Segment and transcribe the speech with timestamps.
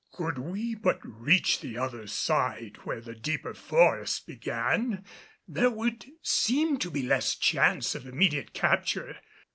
[0.11, 5.05] Could we but reach the other side where the deeper forest began
[5.47, 9.17] there would seem to be less chance of immediate capture.